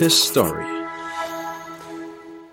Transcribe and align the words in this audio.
His 0.00 0.20
Story. 0.20 0.64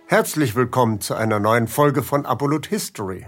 Herzlich 0.05 0.55
willkommen 0.55 1.01
zu 1.01 1.15
einer 1.15 1.39
neuen 1.39 1.67
Folge 1.67 2.04
von 2.04 2.27
Apollut 2.27 2.67
History. 2.67 3.25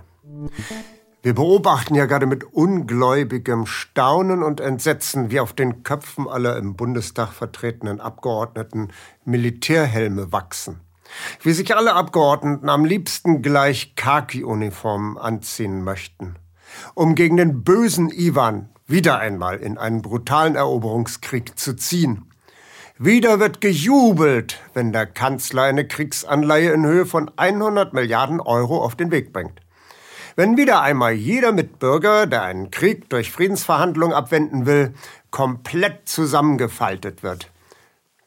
Wir 1.23 1.33
beobachten 1.33 1.95
ja 1.95 2.05
gerade 2.05 2.27
mit 2.27 2.43
ungläubigem 2.43 3.65
Staunen 3.65 4.43
und 4.43 4.59
Entsetzen, 4.59 5.31
wie 5.31 5.39
auf 5.39 5.53
den 5.53 5.81
Köpfen 5.81 6.27
aller 6.27 6.55
im 6.57 6.75
Bundestag 6.75 7.31
vertretenen 7.33 7.99
Abgeordneten 7.99 8.89
Militärhelme 9.25 10.31
wachsen. 10.31 10.81
Wie 11.41 11.53
sich 11.53 11.75
alle 11.75 11.93
Abgeordneten 11.93 12.69
am 12.69 12.85
liebsten 12.85 13.41
gleich 13.41 13.95
Khaki-Uniformen 13.95 15.17
anziehen 15.17 15.83
möchten, 15.83 16.35
um 16.93 17.15
gegen 17.15 17.37
den 17.37 17.63
bösen 17.63 18.11
Iwan 18.11 18.69
wieder 18.85 19.17
einmal 19.17 19.57
in 19.57 19.79
einen 19.79 20.03
brutalen 20.03 20.55
Eroberungskrieg 20.55 21.57
zu 21.57 21.75
ziehen. 21.75 22.26
Wieder 22.99 23.39
wird 23.39 23.61
gejubelt, 23.61 24.59
wenn 24.73 24.91
der 24.91 25.05
Kanzler 25.05 25.61
eine 25.63 25.87
Kriegsanleihe 25.87 26.71
in 26.71 26.83
Höhe 26.83 27.05
von 27.05 27.29
100 27.35 27.93
Milliarden 27.93 28.41
Euro 28.41 28.83
auf 28.83 28.95
den 28.95 29.11
Weg 29.11 29.31
bringt. 29.31 29.61
Wenn 30.35 30.57
wieder 30.57 30.81
einmal 30.81 31.13
jeder 31.13 31.51
Mitbürger, 31.51 32.25
der 32.25 32.41
einen 32.41 32.71
Krieg 32.71 33.07
durch 33.09 33.31
Friedensverhandlungen 33.31 34.15
abwenden 34.15 34.65
will, 34.65 34.95
komplett 35.29 36.09
zusammengefaltet 36.09 37.21
wird. 37.21 37.51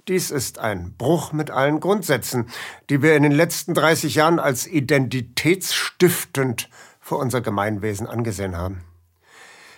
Dies 0.06 0.30
ist 0.30 0.61
ein 0.61 0.95
Bruch 0.97 1.33
mit 1.33 1.50
allen 1.50 1.80
Grundsätzen, 1.80 2.47
die 2.91 3.02
wir 3.02 3.16
in 3.16 3.25
den 3.25 3.33
letzten 3.33 3.75
30 3.75 4.14
Jahren 4.14 4.39
als 4.39 4.69
identitätsstiftend 4.69 6.69
für 7.00 7.16
unser 7.16 7.41
Gemeinwesen 7.41 8.06
angesehen 8.06 8.56
haben. 8.56 8.84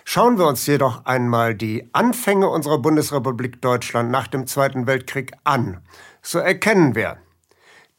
Schauen 0.05 0.37
wir 0.37 0.47
uns 0.47 0.65
jedoch 0.65 1.05
einmal 1.05 1.55
die 1.55 1.89
Anfänge 1.93 2.49
unserer 2.49 2.77
Bundesrepublik 2.79 3.61
Deutschland 3.61 4.11
nach 4.11 4.27
dem 4.27 4.47
Zweiten 4.47 4.85
Weltkrieg 4.85 5.31
an. 5.43 5.81
So 6.21 6.39
erkennen 6.39 6.95
wir, 6.95 7.17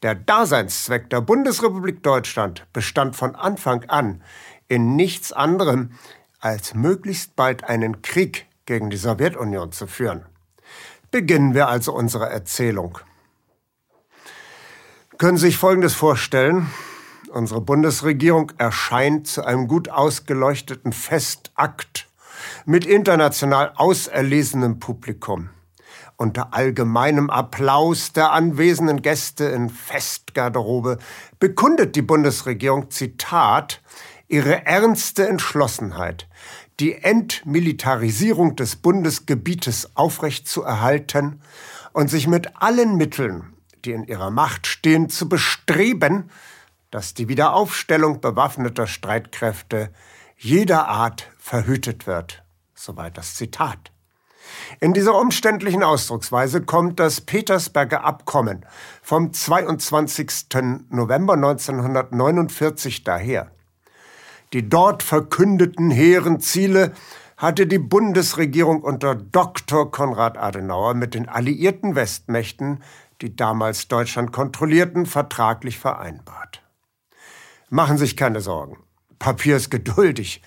der 0.03 0.15
Daseinszweck 0.15 1.09
der 1.09 1.21
Bundesrepublik 1.21 2.03
Deutschland 2.03 2.67
bestand 2.73 3.15
von 3.15 3.35
Anfang 3.35 3.85
an 3.85 4.21
in 4.67 4.95
nichts 4.95 5.31
anderem, 5.31 5.91
als 6.39 6.75
möglichst 6.75 7.35
bald 7.35 7.63
einen 7.63 8.01
Krieg 8.01 8.45
gegen 8.65 8.89
die 8.89 8.97
Sowjetunion 8.97 9.71
zu 9.71 9.87
führen. 9.87 10.25
Beginnen 11.11 11.53
wir 11.53 11.67
also 11.67 11.93
unsere 11.93 12.29
Erzählung. 12.29 12.99
Können 15.17 15.37
Sie 15.37 15.47
sich 15.47 15.57
Folgendes 15.57 15.95
vorstellen? 15.95 16.67
Unsere 17.35 17.59
Bundesregierung 17.59 18.53
erscheint 18.59 19.27
zu 19.27 19.43
einem 19.43 19.67
gut 19.67 19.89
ausgeleuchteten 19.89 20.93
Festakt 20.93 22.07
mit 22.65 22.85
international 22.85 23.73
auserlesenem 23.75 24.79
Publikum. 24.79 25.49
Unter 26.15 26.53
allgemeinem 26.53 27.29
Applaus 27.29 28.13
der 28.13 28.31
anwesenden 28.31 29.01
Gäste 29.01 29.43
in 29.47 29.69
Festgarderobe 29.69 30.97
bekundet 31.37 31.97
die 31.97 32.03
Bundesregierung, 32.03 32.89
Zitat, 32.89 33.81
ihre 34.29 34.65
ernste 34.65 35.27
Entschlossenheit, 35.27 36.29
die 36.79 37.03
Entmilitarisierung 37.03 38.55
des 38.55 38.77
Bundesgebietes 38.77 39.97
aufrechtzuerhalten 39.97 41.41
und 41.91 42.09
sich 42.09 42.27
mit 42.27 42.61
allen 42.61 42.95
Mitteln, 42.95 43.57
die 43.83 43.91
in 43.91 44.05
ihrer 44.05 44.31
Macht 44.31 44.67
stehen, 44.67 45.09
zu 45.09 45.27
bestreben, 45.27 46.29
dass 46.95 47.13
die 47.13 47.27
Wiederaufstellung 47.27 48.21
bewaffneter 48.21 48.87
Streitkräfte 48.87 49.89
jeder 50.37 50.87
Art 50.87 51.27
verhütet 51.37 52.07
wird. 52.07 52.45
Soweit 52.73 53.17
das 53.17 53.35
Zitat. 53.35 53.91
In 54.79 54.93
dieser 54.93 55.19
umständlichen 55.19 55.83
Ausdrucksweise 55.83 56.61
kommt 56.61 57.01
das 57.01 57.19
Petersberger 57.19 58.05
Abkommen 58.05 58.65
vom 59.01 59.33
22. 59.33 60.45
November 60.87 61.33
1949 61.33 63.03
daher. 63.03 63.51
Die 64.53 64.69
dort 64.69 65.03
verkündeten 65.03 65.91
hehren 65.91 66.39
Ziele 66.39 66.93
hatte 67.35 67.67
die 67.67 67.77
Bundesregierung 67.77 68.81
unter 68.81 69.15
Dr. 69.15 69.91
Konrad 69.91 70.37
Adenauer 70.37 70.93
mit 70.93 71.13
den 71.13 71.27
alliierten 71.27 71.95
Westmächten, 71.95 72.81
die 73.19 73.35
damals 73.35 73.89
Deutschland 73.89 74.31
kontrollierten, 74.31 75.05
vertraglich 75.05 75.77
vereinbart. 75.77 76.61
Machen 77.69 77.97
sich 77.97 78.15
keine 78.15 78.41
Sorgen. 78.41 78.77
Papier 79.19 79.57
ist 79.57 79.71
geduldig. 79.71 80.41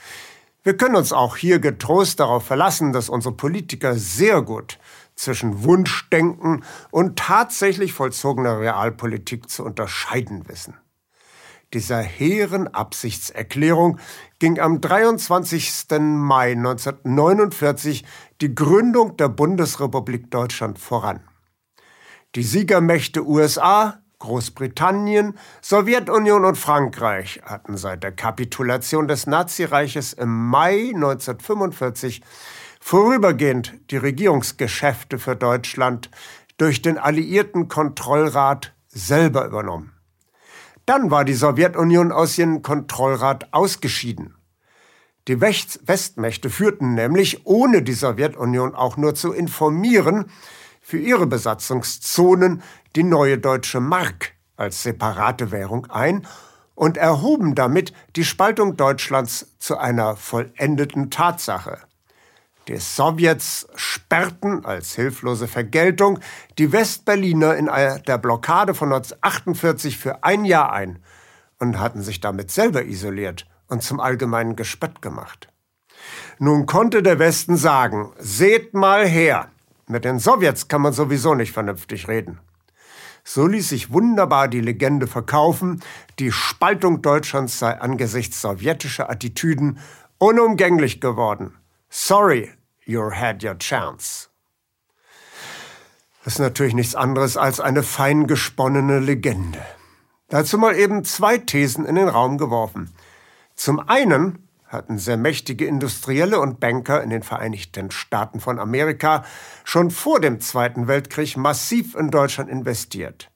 Wir 0.62 0.76
können 0.76 0.96
uns 0.96 1.12
auch 1.12 1.36
hier 1.36 1.60
getrost 1.60 2.20
darauf 2.20 2.44
verlassen, 2.44 2.92
dass 2.92 3.08
unsere 3.08 3.34
Politiker 3.34 3.94
sehr 3.94 4.42
gut 4.42 4.78
zwischen 5.14 5.64
Wunschdenken 5.64 6.62
und 6.90 7.18
tatsächlich 7.18 7.92
vollzogener 7.92 8.60
Realpolitik 8.60 9.48
zu 9.48 9.64
unterscheiden 9.64 10.48
wissen. 10.48 10.74
Dieser 11.74 12.00
hehren 12.00 12.66
Absichtserklärung 12.68 13.98
ging 14.38 14.58
am 14.58 14.80
23. 14.80 15.98
Mai 16.00 16.52
1949 16.52 18.04
die 18.40 18.54
Gründung 18.54 19.16
der 19.18 19.28
Bundesrepublik 19.28 20.30
Deutschland 20.30 20.78
voran. 20.78 21.20
Die 22.34 22.42
Siegermächte 22.42 23.26
USA, 23.26 24.00
Großbritannien, 24.18 25.38
Sowjetunion 25.62 26.44
und 26.44 26.56
Frankreich 26.56 27.40
hatten 27.44 27.76
seit 27.76 28.02
der 28.02 28.12
Kapitulation 28.12 29.06
des 29.06 29.26
Nazireiches 29.26 30.12
im 30.12 30.48
Mai 30.48 30.90
1945 30.94 32.22
vorübergehend 32.80 33.74
die 33.90 33.96
Regierungsgeschäfte 33.96 35.18
für 35.18 35.36
Deutschland 35.36 36.10
durch 36.56 36.82
den 36.82 36.98
Alliierten 36.98 37.68
Kontrollrat 37.68 38.74
selber 38.88 39.46
übernommen. 39.46 39.92
Dann 40.86 41.10
war 41.10 41.24
die 41.24 41.34
Sowjetunion 41.34 42.12
aus 42.12 42.38
ihrem 42.38 42.62
Kontrollrat 42.62 43.52
ausgeschieden. 43.52 44.34
Die 45.28 45.40
Westmächte 45.42 46.48
führten 46.48 46.94
nämlich, 46.94 47.46
ohne 47.46 47.82
die 47.82 47.92
Sowjetunion 47.92 48.74
auch 48.74 48.96
nur 48.96 49.14
zu 49.14 49.32
informieren, 49.32 50.30
für 50.88 50.96
ihre 50.96 51.26
Besatzungszonen 51.26 52.62
die 52.96 53.02
neue 53.02 53.36
deutsche 53.36 53.78
Mark 53.78 54.32
als 54.56 54.84
separate 54.84 55.50
Währung 55.50 55.84
ein 55.90 56.26
und 56.74 56.96
erhoben 56.96 57.54
damit 57.54 57.92
die 58.16 58.24
Spaltung 58.24 58.78
Deutschlands 58.78 59.54
zu 59.58 59.76
einer 59.76 60.16
vollendeten 60.16 61.10
Tatsache. 61.10 61.76
Die 62.68 62.78
Sowjets 62.78 63.68
sperrten 63.74 64.64
als 64.64 64.94
hilflose 64.94 65.46
Vergeltung 65.46 66.20
die 66.56 66.72
Westberliner 66.72 67.54
in 67.56 67.66
der 68.06 68.16
Blockade 68.16 68.72
von 68.72 68.90
1948 68.90 69.98
für 69.98 70.24
ein 70.24 70.46
Jahr 70.46 70.72
ein 70.72 71.00
und 71.58 71.78
hatten 71.78 72.00
sich 72.00 72.20
damit 72.20 72.50
selber 72.50 72.86
isoliert 72.86 73.46
und 73.66 73.82
zum 73.82 74.00
allgemeinen 74.00 74.56
Gespött 74.56 75.02
gemacht. 75.02 75.48
Nun 76.38 76.64
konnte 76.64 77.02
der 77.02 77.18
Westen 77.18 77.58
sagen, 77.58 78.14
seht 78.16 78.72
mal 78.72 79.06
her, 79.06 79.50
mit 79.88 80.04
den 80.04 80.18
Sowjets 80.18 80.68
kann 80.68 80.82
man 80.82 80.92
sowieso 80.92 81.34
nicht 81.34 81.52
vernünftig 81.52 82.08
reden. 82.08 82.40
So 83.24 83.46
ließ 83.46 83.68
sich 83.68 83.92
wunderbar 83.92 84.48
die 84.48 84.60
Legende 84.60 85.06
verkaufen, 85.06 85.82
die 86.18 86.32
Spaltung 86.32 87.02
Deutschlands 87.02 87.58
sei 87.58 87.78
angesichts 87.78 88.40
sowjetischer 88.40 89.10
Attitüden 89.10 89.78
unumgänglich 90.18 91.00
geworden. 91.00 91.54
Sorry, 91.90 92.50
you 92.84 93.10
had 93.10 93.44
your 93.44 93.58
chance. 93.58 94.28
Das 96.24 96.34
ist 96.34 96.40
natürlich 96.40 96.74
nichts 96.74 96.94
anderes 96.94 97.36
als 97.36 97.60
eine 97.60 97.82
fein 97.82 98.26
gesponnene 98.26 98.98
Legende. 98.98 99.64
Dazu 100.28 100.58
mal 100.58 100.76
eben 100.76 101.04
zwei 101.04 101.38
Thesen 101.38 101.86
in 101.86 101.94
den 101.94 102.08
Raum 102.08 102.36
geworfen. 102.36 102.92
Zum 103.54 103.80
einen 103.80 104.47
hatten 104.68 104.98
sehr 104.98 105.16
mächtige 105.16 105.66
Industrielle 105.66 106.40
und 106.40 106.60
Banker 106.60 107.02
in 107.02 107.10
den 107.10 107.22
Vereinigten 107.22 107.90
Staaten 107.90 108.38
von 108.38 108.58
Amerika 108.58 109.24
schon 109.64 109.90
vor 109.90 110.20
dem 110.20 110.40
Zweiten 110.40 110.86
Weltkrieg 110.86 111.36
massiv 111.36 111.94
in 111.94 112.10
Deutschland 112.10 112.50
investiert. 112.50 113.30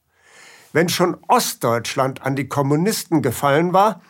Wenn 0.72 0.88
schon 0.88 1.16
Ostdeutschland 1.28 2.22
an 2.22 2.36
die 2.36 2.48
Kommunisten 2.48 3.22
gefallen 3.22 3.72
war, 3.72 4.02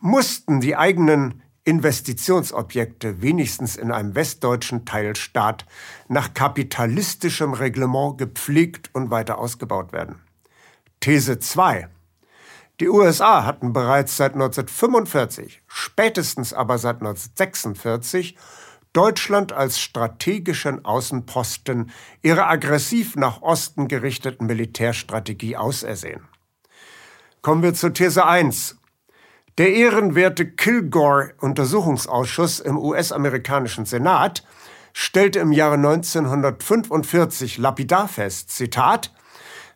mussten 0.00 0.60
die 0.60 0.76
eigenen 0.76 1.42
Investitionsobjekte 1.64 3.20
wenigstens 3.22 3.76
in 3.76 3.92
einem 3.92 4.14
westdeutschen 4.14 4.86
Teilstaat 4.86 5.66
nach 6.08 6.34
kapitalistischem 6.34 7.52
Reglement 7.52 8.18
gepflegt 8.18 8.90
und 8.94 9.10
weiter 9.10 9.38
ausgebaut 9.38 9.92
werden. 9.92 10.20
These 11.00 11.38
2. 11.38 11.88
Die 12.80 12.88
USA 12.88 13.44
hatten 13.44 13.72
bereits 13.74 14.16
seit 14.16 14.32
1945, 14.32 15.62
spätestens 15.66 16.54
aber 16.54 16.78
seit 16.78 17.02
1946, 17.02 18.38
Deutschland 18.94 19.52
als 19.52 19.78
strategischen 19.78 20.86
Außenposten 20.86 21.90
ihrer 22.22 22.48
aggressiv 22.48 23.16
nach 23.16 23.42
Osten 23.42 23.86
gerichteten 23.86 24.46
Militärstrategie 24.46 25.58
ausersehen. 25.58 26.26
Kommen 27.42 27.62
wir 27.62 27.74
zur 27.74 27.92
These 27.92 28.24
1. 28.24 28.78
Der 29.58 29.74
ehrenwerte 29.74 30.46
Kilgore-Untersuchungsausschuss 30.46 32.60
im 32.60 32.78
US-amerikanischen 32.78 33.84
Senat 33.84 34.42
stellte 34.94 35.40
im 35.40 35.52
Jahre 35.52 35.74
1945 35.74 37.58
lapidar 37.58 38.08
fest, 38.08 38.48
Zitat, 38.50 39.12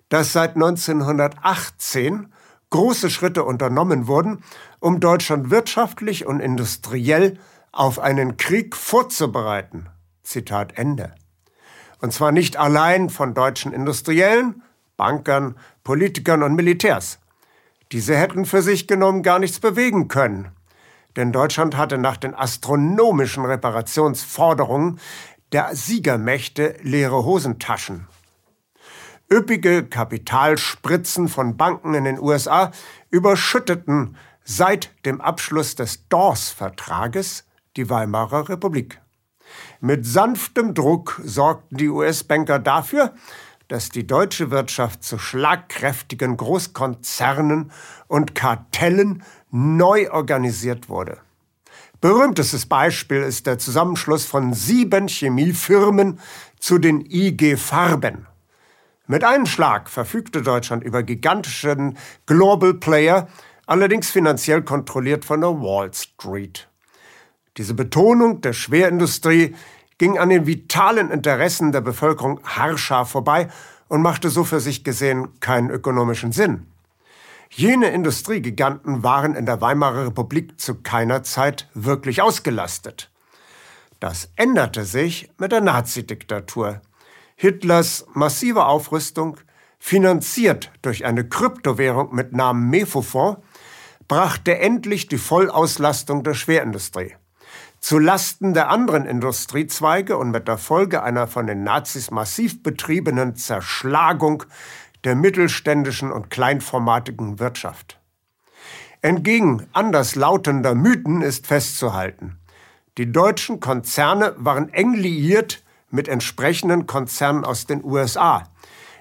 dass 0.08 0.32
seit 0.32 0.54
1918 0.54 2.30
große 2.70 3.10
Schritte 3.10 3.44
unternommen 3.44 4.06
wurden, 4.06 4.42
um 4.80 5.00
Deutschland 5.00 5.50
wirtschaftlich 5.50 6.26
und 6.26 6.40
industriell 6.40 7.38
auf 7.72 7.98
einen 7.98 8.36
Krieg 8.36 8.76
vorzubereiten. 8.76 9.88
Zitat 10.22 10.76
Ende. 10.78 11.14
Und 12.00 12.12
zwar 12.12 12.32
nicht 12.32 12.56
allein 12.56 13.10
von 13.10 13.34
deutschen 13.34 13.72
Industriellen, 13.72 14.62
Bankern, 14.96 15.56
Politikern 15.82 16.42
und 16.42 16.54
Militärs. 16.54 17.18
Diese 17.92 18.16
hätten 18.16 18.44
für 18.44 18.62
sich 18.62 18.86
genommen 18.86 19.22
gar 19.22 19.38
nichts 19.38 19.60
bewegen 19.60 20.08
können. 20.08 20.50
Denn 21.16 21.32
Deutschland 21.32 21.76
hatte 21.76 21.98
nach 21.98 22.16
den 22.16 22.34
astronomischen 22.34 23.44
Reparationsforderungen 23.44 24.98
der 25.52 25.74
Siegermächte 25.76 26.76
leere 26.82 27.24
Hosentaschen. 27.24 28.08
Üppige 29.30 29.84
Kapitalspritzen 29.84 31.28
von 31.28 31.56
Banken 31.56 31.94
in 31.94 32.04
den 32.04 32.20
USA 32.20 32.72
überschütteten 33.10 34.16
seit 34.44 34.90
dem 35.06 35.20
Abschluss 35.20 35.74
des 35.74 36.08
Dawes-Vertrages 36.08 37.44
die 37.76 37.88
Weimarer 37.88 38.48
Republik. 38.48 39.00
Mit 39.80 40.06
sanftem 40.06 40.74
Druck 40.74 41.20
sorgten 41.24 41.76
die 41.76 41.88
US-Banker 41.88 42.58
dafür, 42.58 43.14
dass 43.68 43.88
die 43.88 44.06
deutsche 44.06 44.50
Wirtschaft 44.50 45.02
zu 45.02 45.18
schlagkräftigen 45.18 46.36
Großkonzernen 46.36 47.72
und 48.06 48.34
Kartellen 48.34 49.22
neu 49.50 50.10
organisiert 50.10 50.88
wurde. 50.88 51.18
Berühmtestes 52.00 52.66
Beispiel 52.66 53.22
ist 53.22 53.46
der 53.46 53.58
Zusammenschluss 53.58 54.26
von 54.26 54.52
sieben 54.52 55.08
Chemiefirmen 55.08 56.20
zu 56.58 56.78
den 56.78 57.00
IG 57.10 57.56
Farben. 57.56 58.26
Mit 59.06 59.22
einem 59.22 59.44
Schlag 59.44 59.90
verfügte 59.90 60.40
Deutschland 60.40 60.82
über 60.82 61.02
gigantischen 61.02 61.98
Global 62.24 62.72
Player, 62.72 63.28
allerdings 63.66 64.10
finanziell 64.10 64.62
kontrolliert 64.62 65.26
von 65.26 65.42
der 65.42 65.50
Wall 65.50 65.92
Street. 65.92 66.68
Diese 67.58 67.74
Betonung 67.74 68.40
der 68.40 68.54
Schwerindustrie 68.54 69.54
ging 69.98 70.18
an 70.18 70.30
den 70.30 70.46
vitalen 70.46 71.10
Interessen 71.10 71.70
der 71.70 71.82
Bevölkerung 71.82 72.40
haarscharf 72.44 73.10
vorbei 73.10 73.48
und 73.88 74.00
machte 74.00 74.30
so 74.30 74.42
für 74.42 74.60
sich 74.60 74.84
gesehen 74.84 75.38
keinen 75.38 75.68
ökonomischen 75.68 76.32
Sinn. 76.32 76.66
Jene 77.50 77.90
Industriegiganten 77.90 79.02
waren 79.02 79.34
in 79.36 79.44
der 79.44 79.60
Weimarer 79.60 80.06
Republik 80.06 80.58
zu 80.58 80.76
keiner 80.76 81.22
Zeit 81.22 81.68
wirklich 81.74 82.22
ausgelastet. 82.22 83.10
Das 84.00 84.30
änderte 84.36 84.84
sich 84.84 85.30
mit 85.38 85.52
der 85.52 85.60
Nazidiktatur. 85.60 86.80
Hitlers 87.44 88.06
massive 88.14 88.64
Aufrüstung, 88.64 89.36
finanziert 89.78 90.72
durch 90.80 91.04
eine 91.04 91.28
Kryptowährung 91.28 92.14
mit 92.14 92.32
Namen 92.32 92.70
Mefofon, 92.70 93.36
brachte 94.08 94.58
endlich 94.58 95.08
die 95.08 95.18
Vollauslastung 95.18 96.24
der 96.24 96.32
Schwerindustrie 96.32 97.16
zu 97.80 97.98
Lasten 97.98 98.54
der 98.54 98.70
anderen 98.70 99.04
Industriezweige 99.04 100.16
und 100.16 100.30
mit 100.30 100.48
der 100.48 100.56
Folge 100.56 101.02
einer 101.02 101.26
von 101.26 101.46
den 101.46 101.64
Nazis 101.64 102.10
massiv 102.10 102.62
betriebenen 102.62 103.36
Zerschlagung 103.36 104.44
der 105.04 105.14
mittelständischen 105.14 106.10
und 106.10 106.30
kleinformatigen 106.30 107.40
Wirtschaft. 107.40 108.00
Entgegen 109.02 109.66
anderslautender 109.74 110.74
Mythen 110.74 111.20
ist 111.20 111.46
festzuhalten, 111.46 112.38
die 112.96 113.12
deutschen 113.12 113.60
Konzerne 113.60 114.34
waren 114.38 114.72
eng 114.72 114.94
liiert 114.94 115.63
mit 115.94 116.08
entsprechenden 116.08 116.86
Konzernen 116.86 117.44
aus 117.44 117.66
den 117.66 117.82
USA. 117.84 118.44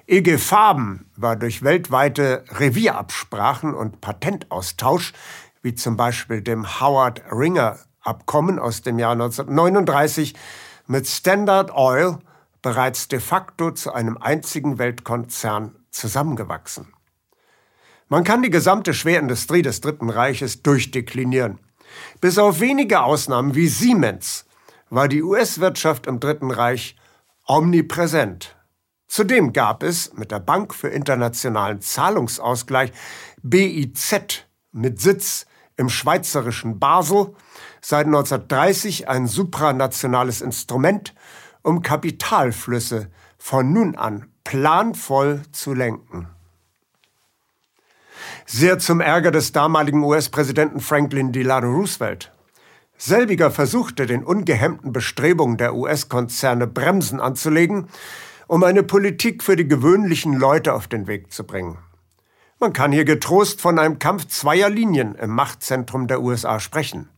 EG 0.06 0.38
Farben 0.38 1.10
war 1.16 1.34
durch 1.34 1.62
weltweite 1.62 2.44
Revierabsprachen 2.50 3.74
und 3.74 4.00
Patentaustausch, 4.00 5.12
wie 5.62 5.74
zum 5.74 5.96
Beispiel 5.96 6.40
dem 6.40 6.80
Howard 6.80 7.22
Ringer 7.32 7.78
Abkommen 8.00 8.58
aus 8.58 8.82
dem 8.82 8.98
Jahr 8.98 9.12
1939 9.12 10.34
mit 10.86 11.08
Standard 11.08 11.74
Oil 11.74 12.18
bereits 12.60 13.08
de 13.08 13.18
facto 13.18 13.70
zu 13.70 13.92
einem 13.92 14.18
einzigen 14.18 14.78
Weltkonzern 14.78 15.74
zusammengewachsen. 15.90 16.92
Man 18.08 18.24
kann 18.24 18.42
die 18.42 18.50
gesamte 18.50 18.92
Schwerindustrie 18.92 19.62
des 19.62 19.80
Dritten 19.80 20.10
Reiches 20.10 20.62
durchdeklinieren. 20.62 21.58
Bis 22.20 22.38
auf 22.38 22.60
wenige 22.60 23.02
Ausnahmen 23.02 23.54
wie 23.54 23.68
Siemens 23.68 24.43
war 24.94 25.08
die 25.08 25.22
US-Wirtschaft 25.22 26.06
im 26.06 26.20
Dritten 26.20 26.50
Reich 26.50 26.96
omnipräsent. 27.46 28.56
Zudem 29.08 29.52
gab 29.52 29.82
es 29.82 30.14
mit 30.14 30.30
der 30.30 30.38
Bank 30.40 30.74
für 30.74 30.88
internationalen 30.88 31.80
Zahlungsausgleich 31.80 32.92
BIZ 33.42 34.46
mit 34.72 35.00
Sitz 35.00 35.46
im 35.76 35.88
schweizerischen 35.88 36.78
Basel 36.78 37.34
seit 37.80 38.06
1930 38.06 39.08
ein 39.08 39.26
supranationales 39.26 40.40
Instrument, 40.40 41.14
um 41.62 41.82
Kapitalflüsse 41.82 43.10
von 43.36 43.72
nun 43.72 43.96
an 43.96 44.30
planvoll 44.44 45.42
zu 45.50 45.74
lenken. 45.74 46.28
Sehr 48.46 48.78
zum 48.78 49.00
Ärger 49.00 49.30
des 49.30 49.52
damaligen 49.52 50.04
US-Präsidenten 50.04 50.80
Franklin 50.80 51.32
Delano 51.32 51.70
Roosevelt. 51.70 52.33
Selbiger 52.96 53.50
versuchte 53.50 54.06
den 54.06 54.24
ungehemmten 54.24 54.92
Bestrebungen 54.92 55.56
der 55.56 55.74
US-Konzerne 55.74 56.66
Bremsen 56.66 57.20
anzulegen, 57.20 57.88
um 58.46 58.62
eine 58.62 58.82
Politik 58.82 59.42
für 59.42 59.56
die 59.56 59.68
gewöhnlichen 59.68 60.34
Leute 60.34 60.74
auf 60.74 60.86
den 60.86 61.06
Weg 61.06 61.32
zu 61.32 61.44
bringen. 61.44 61.78
Man 62.60 62.72
kann 62.72 62.92
hier 62.92 63.04
getrost 63.04 63.60
von 63.60 63.78
einem 63.78 63.98
Kampf 63.98 64.26
zweier 64.28 64.70
Linien 64.70 65.14
im 65.16 65.30
Machtzentrum 65.30 66.06
der 66.06 66.22
USA 66.22 66.60
sprechen. 66.60 67.08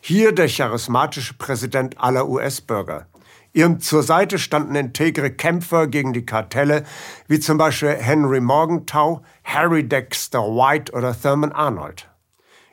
Hier 0.00 0.32
der 0.32 0.48
charismatische 0.48 1.34
Präsident 1.34 2.00
aller 2.00 2.28
US-Bürger. 2.28 3.06
Ihm 3.52 3.80
zur 3.80 4.02
Seite 4.02 4.38
standen 4.38 4.74
integre 4.74 5.30
Kämpfer 5.30 5.86
gegen 5.86 6.12
die 6.12 6.26
Kartelle, 6.26 6.84
wie 7.26 7.40
zum 7.40 7.58
Beispiel 7.58 7.94
Henry 7.94 8.40
Morgenthau, 8.40 9.22
Harry 9.44 9.88
Dexter 9.88 10.42
White 10.42 10.92
oder 10.92 11.18
Thurman 11.18 11.52
Arnold. 11.52 12.08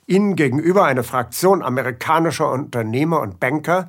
Ihnen 0.05 0.35
gegenüber 0.35 0.85
eine 0.85 1.03
Fraktion 1.03 1.61
amerikanischer 1.61 2.51
Unternehmer 2.51 3.21
und 3.21 3.39
Banker, 3.39 3.87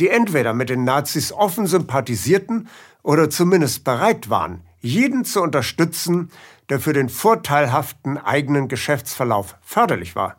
die 0.00 0.08
entweder 0.08 0.54
mit 0.54 0.70
den 0.70 0.84
Nazis 0.84 1.32
offen 1.32 1.66
sympathisierten 1.66 2.68
oder 3.02 3.30
zumindest 3.30 3.84
bereit 3.84 4.30
waren, 4.30 4.62
jeden 4.80 5.24
zu 5.24 5.42
unterstützen, 5.42 6.30
der 6.68 6.80
für 6.80 6.92
den 6.92 7.08
vorteilhaften 7.08 8.18
eigenen 8.18 8.68
Geschäftsverlauf 8.68 9.56
förderlich 9.62 10.16
war. 10.16 10.36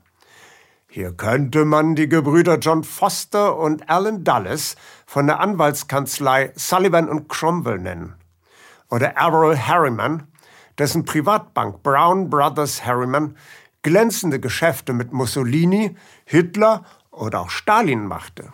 Hier 0.88 1.12
könnte 1.12 1.66
man 1.66 1.96
die 1.96 2.08
Gebrüder 2.08 2.58
John 2.58 2.84
Foster 2.84 3.58
und 3.58 3.90
Alan 3.90 4.24
Dulles 4.24 4.76
von 5.06 5.28
der 5.28 5.40
Anwaltskanzlei 5.40 6.54
Sullivan 6.56 7.28
Cromwell 7.28 7.80
nennen. 7.80 8.16
Oder 8.90 9.16
Errol 9.16 9.58
Harriman, 9.58 10.24
dessen 10.78 11.06
Privatbank 11.06 11.84
Brown 11.84 12.30
Brothers 12.30 12.86
Harriman 12.86 13.36
glänzende 13.86 14.40
Geschäfte 14.40 14.94
mit 14.94 15.14
Mussolini, 15.14 15.96
Hitler 16.26 16.84
oder 17.12 17.42
auch 17.42 17.52
Stalin 17.52 18.08
machte. 18.08 18.52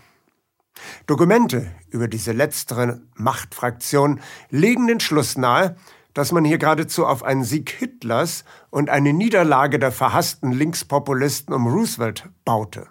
Dokumente 1.07 1.71
über 1.89 2.09
diese 2.09 2.33
letztere 2.33 2.99
Machtfraktion 3.15 4.19
legen 4.49 4.87
den 4.87 4.99
Schluss 4.99 5.37
nahe, 5.37 5.77
dass 6.13 6.33
man 6.33 6.43
hier 6.43 6.57
geradezu 6.57 7.05
auf 7.05 7.23
einen 7.23 7.45
Sieg 7.45 7.69
Hitlers 7.69 8.43
und 8.71 8.89
eine 8.89 9.13
Niederlage 9.13 9.79
der 9.79 9.93
verhassten 9.93 10.51
Linkspopulisten 10.51 11.55
um 11.55 11.65
Roosevelt 11.65 12.27
baute. 12.43 12.87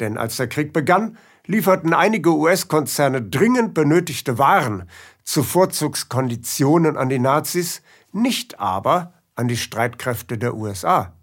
Denn 0.00 0.18
als 0.18 0.36
der 0.36 0.48
Krieg 0.48 0.72
begann, 0.72 1.16
lieferten 1.46 1.94
einige 1.94 2.34
US-Konzerne 2.34 3.22
dringend 3.22 3.72
benötigte 3.72 4.36
Waren 4.36 4.88
zu 5.22 5.44
Vorzugskonditionen 5.44 6.96
an 6.96 7.08
die 7.08 7.20
Nazis, 7.20 7.82
nicht 8.10 8.58
aber 8.58 9.12
an 9.36 9.46
die 9.46 9.56
Streitkräfte 9.56 10.36
der 10.36 10.56
USA. 10.56 11.14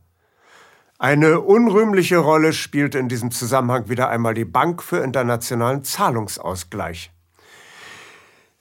Eine 1.00 1.42
unrühmliche 1.42 2.18
Rolle 2.18 2.54
spielte 2.54 2.98
in 2.98 3.08
diesem 3.08 3.30
Zusammenhang 3.30 3.88
wieder 3.88 4.10
einmal 4.10 4.34
die 4.34 4.46
Bank 4.46 4.82
für 4.82 4.98
internationalen 4.98 5.84
Zahlungsausgleich. 5.84 7.12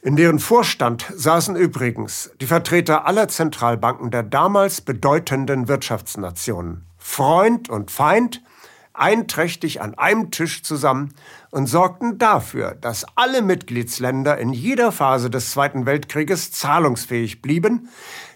In 0.02 0.16
deren 0.16 0.38
Vorstand 0.38 1.06
saßen 1.14 1.56
übrigens 1.56 2.30
die 2.42 2.46
Vertreter 2.46 3.06
aller 3.06 3.28
Zentralbanken 3.28 4.10
der 4.10 4.22
damals 4.22 4.82
bedeutenden 4.82 5.66
Wirtschaftsnationen. 5.66 6.84
Freund 6.98 7.70
und 7.70 7.90
Feind 7.90 8.42
einträchtig 8.92 9.80
an 9.80 9.94
einem 9.94 10.30
Tisch 10.30 10.62
zusammen 10.62 11.14
und 11.50 11.68
sorgten 11.68 12.18
dafür, 12.18 12.74
dass 12.74 13.06
alle 13.14 13.40
Mitgliedsländer 13.40 14.36
in 14.36 14.52
jeder 14.52 14.92
Phase 14.92 15.30
des 15.30 15.52
Zweiten 15.52 15.86
Weltkrieges 15.86 16.52
zahlungsfähig 16.52 17.40
blieben, 17.40 17.88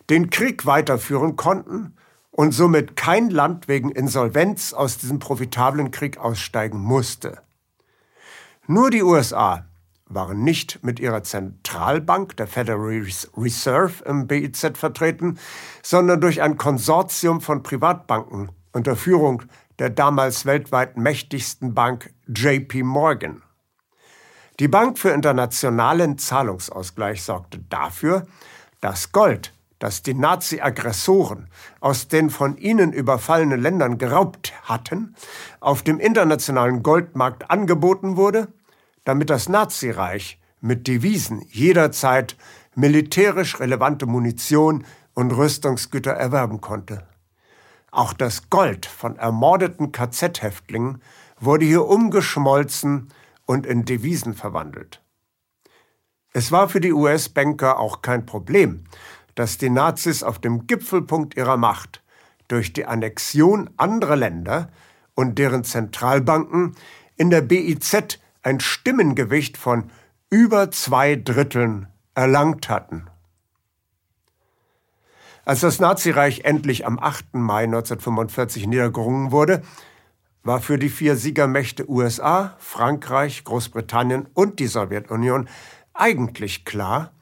den 0.09 0.31
Krieg 0.31 0.65
weiterführen 0.65 1.37
konnten 1.37 1.95
und 2.41 2.53
somit 2.53 2.97
kein 2.97 3.29
Land 3.29 3.69
wegen 3.69 3.91
Insolvenz 3.91 4.73
aus 4.73 4.97
diesem 4.97 5.19
profitablen 5.19 5.91
Krieg 5.91 6.17
aussteigen 6.17 6.79
musste. 6.79 7.43
Nur 8.67 8.89
die 8.89 9.03
USA 9.03 9.67
waren 10.07 10.43
nicht 10.43 10.83
mit 10.83 11.01
ihrer 11.01 11.23
Zentralbank, 11.23 12.39
der 12.39 12.47
Federal 12.47 13.05
Reserve 13.37 14.03
im 14.07 14.27
BIZ 14.27 14.79
vertreten, 14.79 15.39
sondern 15.83 16.23
durch 16.23 16.41
ein 16.41 16.57
Konsortium 16.57 17.43
von 17.43 17.63
Privatbanken 17.63 18.51
unter 18.73 18.97
Führung 18.97 19.43
der 19.79 19.91
damals 19.91 20.47
weltweit 20.47 20.97
mächtigsten 20.97 21.75
Bank 21.75 22.11
JP 22.27 22.85
Morgan. 22.85 23.43
Die 24.61 24.69
Bank 24.69 24.99
für 24.99 25.11
internationalen 25.11 26.17
Zahlungsausgleich 26.17 27.23
sorgte 27.23 27.59
dafür, 27.69 28.27
dass 28.81 29.13
Gold, 29.13 29.53
das 29.81 30.03
die 30.03 30.15
Nazi-Aggressoren 30.15 31.49
aus 31.81 32.07
den 32.07 32.31
von 32.31 32.57
ihnen 32.57 32.93
überfallenen 32.93 33.61
Ländern 33.61 33.99
geraubt 33.99 34.53
hatten, 34.63 35.17
auf 35.59 35.83
dem 35.83 35.99
internationalen 35.99 36.85
Goldmarkt 36.85 37.51
angeboten 37.51 38.17
wurde, 38.17 38.49
damit 39.05 39.31
das 39.31 39.49
Nazireich 39.49 40.39
mit 40.61 40.87
Devisen 40.87 41.43
jederzeit 41.49 42.37
militärisch 42.77 43.59
relevante 43.59 44.07
Munition 44.07 44.85
und 45.15 45.33
Rüstungsgüter 45.33 46.13
erwerben 46.13 46.61
konnte. 46.61 47.09
Auch 47.91 48.13
das 48.13 48.51
Gold 48.51 48.87
von 48.87 49.17
ermordeten 49.17 49.93
KZ-Häftlingen 49.93 51.03
wurde 51.41 51.65
hier 51.65 51.87
umgeschmolzen 51.87 53.09
und 53.47 53.67
in 53.67 53.87
Devisen 53.87 54.35
verwandelt. 54.35 55.03
Es 56.33 56.53
war 56.53 56.69
für 56.69 56.81
die 56.81 56.93
US-Banker 56.93 57.81
auch 57.81 58.03
kein 58.03 58.25
Problem, 58.25 58.85
dass 59.35 59.59
die 59.59 59.71
Nazis 59.71 60.23
auf 60.23 60.39
dem 60.39 60.67
Gipfelpunkt 60.67 61.37
ihrer 61.37 61.57
Macht 61.57 62.03
durch 62.49 62.73
die 62.73 62.87
Annexion 62.87 63.71
anderer 63.77 64.17
Länder 64.17 64.71
und 65.15 65.39
deren 65.39 65.65
Zentralbanken 65.65 66.75
in 67.17 67.31
der 67.31 67.43
BIZ 67.43 68.19
ein 68.43 68.61
Stimmengewicht 68.61 69.57
von 69.57 69.91
über 70.31 70.71
zwei 70.71 71.17
Dritteln 71.17 71.89
erlangt 72.15 72.69
hatten. 72.69 73.07
Als 75.45 75.61
das 75.61 75.81
Nazireich 75.81 76.41
endlich 76.45 76.87
am 76.87 76.99
8. 76.99 77.35
Mai 77.35 77.65
1945 77.65 78.67
niedergerungen 78.67 79.33
wurde, 79.33 79.63
war 80.43 80.61
für 80.61 80.79
die 80.79 80.89
vier 80.89 81.17
Siegermächte 81.17 81.91
USA, 81.91 82.57
Frankreich, 82.59 83.45
Großbritannien 83.45 84.27
und 84.33 84.59
die 84.59 84.67
Sowjetunion 84.67 85.49
eigentlich 85.93 86.65
klar, 86.65 87.13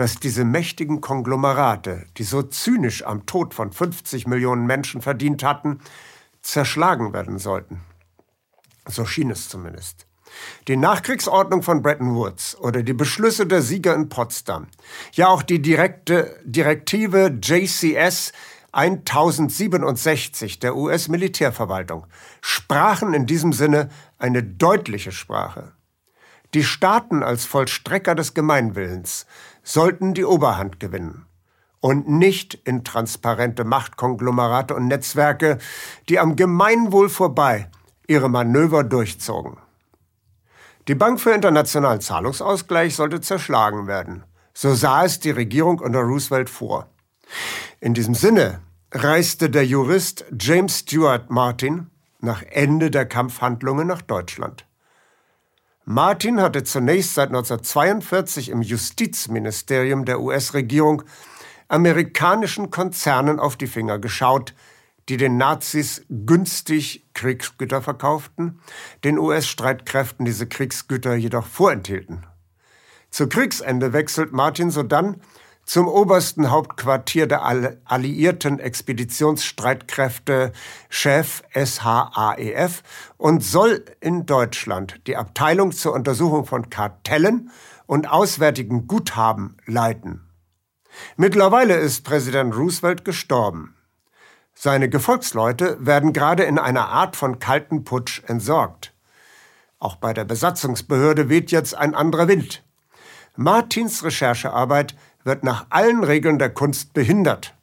dass 0.00 0.14
diese 0.14 0.46
mächtigen 0.46 1.02
Konglomerate, 1.02 2.06
die 2.16 2.22
so 2.22 2.40
zynisch 2.40 3.04
am 3.04 3.26
Tod 3.26 3.52
von 3.52 3.70
50 3.70 4.26
Millionen 4.26 4.64
Menschen 4.64 5.02
verdient 5.02 5.44
hatten, 5.44 5.78
zerschlagen 6.40 7.12
werden 7.12 7.38
sollten. 7.38 7.82
So 8.86 9.04
schien 9.04 9.30
es 9.30 9.50
zumindest. 9.50 10.06
Die 10.68 10.78
Nachkriegsordnung 10.78 11.62
von 11.62 11.82
Bretton 11.82 12.14
Woods 12.14 12.56
oder 12.56 12.82
die 12.82 12.94
Beschlüsse 12.94 13.46
der 13.46 13.60
Sieger 13.60 13.94
in 13.94 14.08
Potsdam, 14.08 14.68
ja 15.12 15.28
auch 15.28 15.42
die 15.42 15.60
direkte 15.60 16.34
Direktive 16.46 17.38
JCS 17.42 18.32
1067 18.72 20.60
der 20.60 20.76
US-Militärverwaltung 20.76 22.06
sprachen 22.40 23.12
in 23.12 23.26
diesem 23.26 23.52
Sinne 23.52 23.90
eine 24.16 24.42
deutliche 24.42 25.12
Sprache. 25.12 25.72
Die 26.54 26.64
Staaten 26.64 27.22
als 27.22 27.44
Vollstrecker 27.44 28.16
des 28.16 28.32
Gemeinwillens 28.34 29.26
sollten 29.70 30.14
die 30.14 30.24
Oberhand 30.24 30.80
gewinnen 30.80 31.26
und 31.78 32.08
nicht 32.08 32.54
in 32.54 32.84
transparente 32.84 33.64
Machtkonglomerate 33.64 34.74
und 34.74 34.88
Netzwerke, 34.88 35.58
die 36.08 36.18
am 36.18 36.36
Gemeinwohl 36.36 37.08
vorbei 37.08 37.70
ihre 38.06 38.28
Manöver 38.28 38.82
durchzogen. 38.82 39.58
Die 40.88 40.96
Bank 40.96 41.20
für 41.20 41.30
internationalen 41.30 42.00
Zahlungsausgleich 42.00 42.96
sollte 42.96 43.20
zerschlagen 43.20 43.86
werden. 43.86 44.24
So 44.52 44.74
sah 44.74 45.04
es 45.04 45.20
die 45.20 45.30
Regierung 45.30 45.78
unter 45.78 46.00
Roosevelt 46.00 46.50
vor. 46.50 46.88
In 47.78 47.94
diesem 47.94 48.14
Sinne 48.14 48.60
reiste 48.90 49.50
der 49.50 49.64
Jurist 49.64 50.24
James 50.38 50.80
Stuart 50.80 51.30
Martin 51.30 51.90
nach 52.18 52.42
Ende 52.42 52.90
der 52.90 53.06
Kampfhandlungen 53.06 53.86
nach 53.86 54.02
Deutschland. 54.02 54.66
Martin 55.92 56.40
hatte 56.40 56.62
zunächst 56.62 57.16
seit 57.16 57.30
1942 57.30 58.50
im 58.50 58.62
Justizministerium 58.62 60.04
der 60.04 60.20
US-Regierung 60.20 61.02
amerikanischen 61.66 62.70
Konzernen 62.70 63.40
auf 63.40 63.56
die 63.56 63.66
Finger 63.66 63.98
geschaut, 63.98 64.54
die 65.08 65.16
den 65.16 65.36
Nazis 65.36 66.06
günstig 66.08 67.08
Kriegsgüter 67.12 67.82
verkauften, 67.82 68.60
den 69.02 69.18
US-Streitkräften 69.18 70.24
diese 70.24 70.46
Kriegsgüter 70.46 71.16
jedoch 71.16 71.48
vorenthielten. 71.48 72.24
Zu 73.10 73.28
Kriegsende 73.28 73.92
wechselt 73.92 74.30
Martin 74.30 74.70
sodann 74.70 75.20
zum 75.64 75.86
obersten 75.86 76.50
Hauptquartier 76.50 77.26
der 77.26 77.44
alliierten 77.84 78.58
Expeditionsstreitkräfte 78.58 80.52
Chef 80.88 81.42
SHAEF 81.54 82.82
und 83.16 83.44
soll 83.44 83.84
in 84.00 84.26
Deutschland 84.26 85.00
die 85.06 85.16
Abteilung 85.16 85.72
zur 85.72 85.92
Untersuchung 85.94 86.44
von 86.46 86.70
Kartellen 86.70 87.50
und 87.86 88.10
auswärtigen 88.10 88.86
Guthaben 88.86 89.56
leiten. 89.66 90.26
Mittlerweile 91.16 91.76
ist 91.76 92.04
Präsident 92.04 92.56
Roosevelt 92.56 93.04
gestorben. 93.04 93.76
Seine 94.54 94.88
Gefolgsleute 94.88 95.78
werden 95.80 96.12
gerade 96.12 96.42
in 96.42 96.58
einer 96.58 96.88
Art 96.88 97.16
von 97.16 97.38
kalten 97.38 97.84
Putsch 97.84 98.22
entsorgt. 98.26 98.92
Auch 99.78 99.96
bei 99.96 100.12
der 100.12 100.24
Besatzungsbehörde 100.24 101.28
weht 101.28 101.50
jetzt 101.50 101.74
ein 101.74 101.94
anderer 101.94 102.28
Wind. 102.28 102.62
Martins 103.36 104.04
Recherchearbeit 104.04 104.94
wird 105.24 105.44
nach 105.44 105.66
allen 105.70 106.04
Regeln 106.04 106.38
der 106.38 106.50
Kunst 106.50 106.92
behindert. 106.92 107.54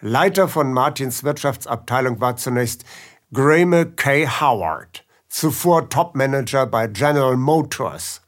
Leiter 0.00 0.48
von 0.48 0.72
Martins 0.72 1.24
Wirtschaftsabteilung 1.24 2.20
war 2.20 2.36
zunächst 2.36 2.84
Graeme 3.32 3.86
K. 3.86 4.26
Howard, 4.40 5.04
zuvor 5.28 5.88
Topmanager 5.88 6.66
bei 6.66 6.86
General 6.86 7.36
Motors, 7.36 8.22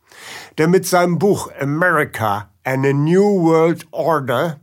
der 0.58 0.68
mit 0.68 0.86
seinem 0.86 1.18
Buch 1.18 1.50
America 1.60 2.50
and 2.64 2.84
a 2.84 2.92
New 2.92 3.44
World 3.44 3.86
Order 3.92 4.60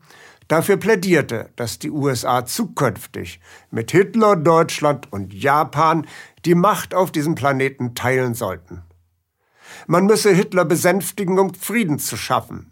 dafür 0.47 0.77
plädierte, 0.77 1.49
dass 1.55 1.79
die 1.79 1.91
USA 1.91 2.45
zukünftig 2.45 3.39
mit 3.71 3.91
Hitler, 3.91 4.35
Deutschland 4.35 5.11
und 5.11 5.33
Japan 5.33 6.05
die 6.45 6.55
Macht 6.55 6.93
auf 6.93 7.11
diesem 7.11 7.35
Planeten 7.35 7.95
teilen 7.95 8.33
sollten. 8.33 8.83
Man 9.87 10.05
müsse 10.05 10.31
Hitler 10.31 10.65
besänftigen, 10.65 11.39
um 11.39 11.53
Frieden 11.53 11.99
zu 11.99 12.17
schaffen. 12.17 12.71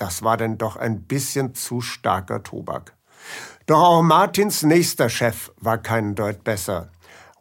Das 0.00 0.22
war 0.22 0.38
denn 0.38 0.56
doch 0.56 0.76
ein 0.76 1.02
bisschen 1.02 1.54
zu 1.54 1.82
starker 1.82 2.42
Tobak. 2.42 2.94
Doch 3.66 3.82
auch 3.82 4.02
Martins 4.02 4.62
nächster 4.62 5.10
Chef 5.10 5.52
war 5.58 5.76
keinen 5.76 6.14
Deut 6.14 6.42
besser. 6.42 6.88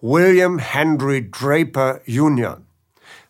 William 0.02 0.60
Henry 0.60 1.32
Draper 1.32 2.02
Jr. 2.04 2.60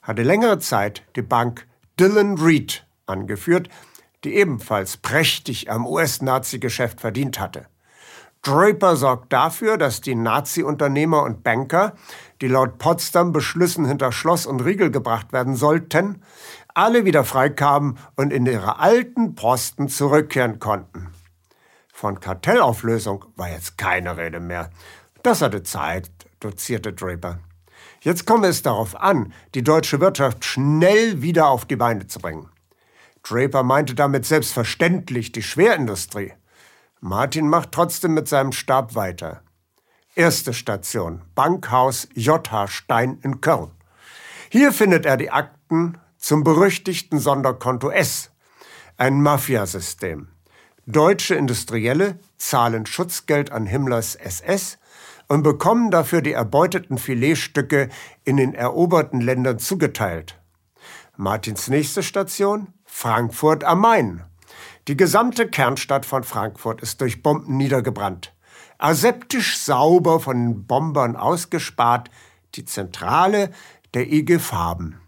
hatte 0.02 0.24
längere 0.24 0.58
Zeit 0.58 1.04
die 1.16 1.22
Bank 1.22 1.68
Dillon 2.00 2.40
Reed 2.40 2.88
angeführt, 3.06 3.70
die 4.24 4.34
ebenfalls 4.34 4.98
prächtig 4.98 5.70
am 5.70 5.86
US-Nazi-Geschäft 5.86 7.00
verdient 7.00 7.40
hatte. 7.40 7.68
Draper 8.42 8.96
sorgt 8.96 9.34
dafür, 9.34 9.78
dass 9.78 10.02
die 10.02 10.16
Nazi-Unternehmer 10.16 11.24
und 11.24 11.44
Banker, 11.44 11.94
die 12.42 12.48
laut 12.48 12.78
Potsdam 12.78 13.34
Beschlüssen 13.34 13.86
hinter 13.86 14.12
Schloss 14.12 14.46
und 14.46 14.62
Riegel 14.62 14.92
gebracht 14.92 15.34
werden 15.34 15.56
sollten, 15.56 16.24
alle 16.74 17.06
wieder 17.06 17.24
freikamen 17.24 17.98
und 18.16 18.32
in 18.32 18.46
ihre 18.46 18.80
alten 18.80 19.36
Posten 19.36 19.90
zurückkehren 19.90 20.60
konnten. 20.60 21.10
Von 21.94 22.20
Kartellauflösung 22.20 23.26
war 23.36 23.50
jetzt 23.50 23.78
keine 23.78 24.18
Rede 24.18 24.40
mehr. 24.40 24.70
Das 25.24 25.42
hatte 25.42 25.64
Zeit, 25.64 26.10
dozierte 26.40 26.94
Draper. 26.94 27.40
Jetzt 28.02 28.26
komme 28.26 28.48
es 28.48 28.62
darauf 28.62 28.96
an, 28.96 29.34
die 29.54 29.64
deutsche 29.64 30.00
Wirtschaft 30.00 30.46
schnell 30.46 31.22
wieder 31.22 31.48
auf 31.48 31.66
die 31.66 31.76
Beine 31.76 32.08
zu 32.08 32.20
bringen. 32.20 32.50
Draper 33.24 33.64
meinte 33.64 33.96
damit 33.96 34.26
selbstverständlich 34.26 35.32
die 35.34 35.44
Schwerindustrie. 35.44 36.34
Martin 37.02 37.50
macht 37.50 37.72
trotzdem 37.72 38.14
mit 38.14 38.28
seinem 38.28 38.54
Stab 38.54 38.96
weiter. 38.96 39.42
Erste 40.16 40.54
Station, 40.54 41.22
Bankhaus 41.36 42.08
J.H. 42.14 42.68
Stein 42.68 43.20
in 43.24 43.42
Köln. 43.42 43.72
Hier 44.50 44.72
findet 44.72 45.06
er 45.06 45.18
die 45.18 45.32
Akten 45.32 45.98
zum 46.20 46.44
berüchtigten 46.44 47.18
Sonderkonto 47.18 47.90
S, 47.90 48.30
ein 48.98 49.22
Mafiasystem. 49.22 50.28
Deutsche 50.86 51.36
Industrielle 51.36 52.20
zahlen 52.38 52.86
Schutzgeld 52.86 53.52
an 53.52 53.66
Himmlers 53.66 54.16
SS 54.16 54.78
und 55.28 55.44
bekommen 55.44 55.92
dafür 55.92 56.22
die 56.22 56.34
erbeuteten 56.34 56.98
Filetstücke 56.98 57.90
in 58.26 58.38
den 58.38 58.54
eroberten 58.54 59.22
Ländern 59.22 59.60
zugeteilt. 59.60 60.40
Martins 61.16 61.68
nächste 61.68 62.04
Station 62.04 62.74
Frankfurt 62.86 63.64
am 63.64 63.82
Main. 63.82 64.24
Die 64.88 64.98
gesamte 64.98 65.48
Kernstadt 65.48 66.06
von 66.06 66.24
Frankfurt 66.24 66.82
ist 66.82 67.00
durch 67.02 67.22
Bomben 67.22 67.58
niedergebrannt. 67.58 68.34
Aseptisch 68.80 69.58
sauber 69.58 70.20
von 70.20 70.38
den 70.38 70.66
Bombern 70.66 71.16
ausgespart, 71.16 72.10
die 72.56 72.66
Zentrale 72.66 73.52
der 73.94 74.12
IG 74.12 74.40
Farben. 74.40 75.00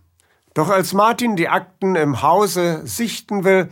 Doch 0.53 0.69
als 0.69 0.93
Martin 0.93 1.35
die 1.35 1.47
Akten 1.47 1.95
im 1.95 2.21
Hause 2.21 2.81
sichten 2.85 3.43
will, 3.43 3.69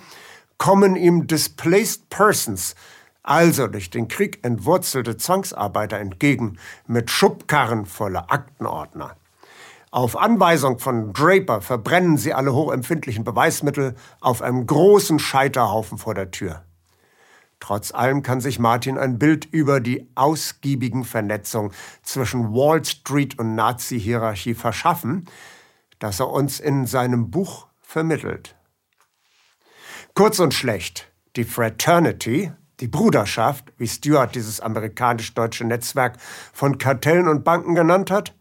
kommen 0.58 0.96
ihm 0.96 1.28
Displaced 1.28 2.10
Persons, 2.10 2.76
also 3.22 3.68
durch 3.68 3.90
den 3.90 4.08
Krieg 4.08 4.46
entwurzelte 4.46 5.18
Zwangsarbeiter 5.18 6.00
entgegen, 6.00 6.58
mit 6.88 7.12
Schubkarren 7.12 7.86
voller 7.86 8.32
Aktenordner. 8.32 9.16
Auf 9.92 10.16
Anweisung 10.16 10.80
von 10.80 11.14
Draper 11.14 11.62
verbrennen 11.62 12.18
sie 12.18 12.34
alle 12.34 12.54
hochempfindlichen 12.54 13.24
Beweismittel 13.24 13.96
auf 14.22 14.42
einem 14.42 14.66
großen 14.66 15.20
Scheiterhaufen 15.20 15.98
vor 15.98 16.14
der 16.14 16.32
Tür. 16.32 16.64
Trotz 17.60 17.94
allem 17.94 18.24
kann 18.24 18.40
sich 18.40 18.60
Martin 18.60 18.98
ein 18.98 19.20
Bild 19.20 19.46
über 19.46 19.82
die 19.82 20.10
ausgiebigen 20.16 21.04
Vernetzung 21.04 21.74
zwischen 22.04 22.54
Wall 22.54 22.86
Street 22.86 23.38
und 23.38 23.56
Nazi-Hierarchie 23.56 24.54
verschaffen, 24.54 25.26
das 26.00 26.20
er 26.20 26.30
uns 26.30 26.60
in 26.60 26.86
seinem 26.86 27.30
Buch 27.30 27.68
vermittelt. 27.82 28.56
Kurz 30.14 30.40
und 30.40 30.54
schlecht, 30.54 31.12
die 31.36 31.44
Fraternity, 31.44 32.52
die 32.80 32.88
Bruderschaft, 32.88 33.72
wie 33.78 33.88
Stuart 33.88 34.36
dieses 34.36 34.60
amerikanisch-deutsche 34.60 35.66
Netzwerk 35.66 36.18
von 36.54 36.78
Kartellen 36.78 37.28
und 37.28 37.44
Banken 37.44 37.76
genannt 37.76 38.10
hat, 38.10 38.34